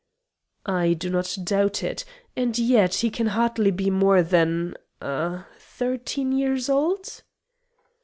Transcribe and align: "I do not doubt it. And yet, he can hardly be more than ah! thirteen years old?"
"I 0.65 0.93
do 0.93 1.11
not 1.11 1.37
doubt 1.43 1.83
it. 1.83 2.05
And 2.35 2.57
yet, 2.57 2.95
he 2.95 3.11
can 3.11 3.27
hardly 3.27 3.69
be 3.69 3.91
more 3.91 4.23
than 4.23 4.73
ah! 4.99 5.45
thirteen 5.59 6.31
years 6.31 6.69
old?" 6.69 7.21